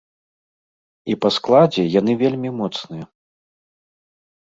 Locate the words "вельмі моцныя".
2.23-3.05